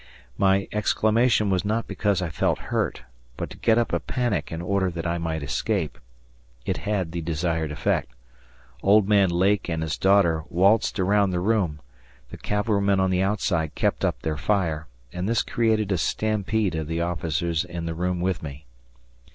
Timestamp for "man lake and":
9.07-9.83